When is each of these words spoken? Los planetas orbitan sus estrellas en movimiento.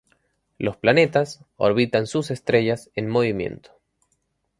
Los 0.57 0.77
planetas 0.77 1.45
orbitan 1.57 2.07
sus 2.07 2.31
estrellas 2.31 2.89
en 2.95 3.07
movimiento. 3.07 3.69